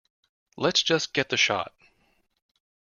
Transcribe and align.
Lets 0.57 0.81
just 0.81 1.13
get 1.13 1.29
the 1.29 1.37
shot. 1.37 1.75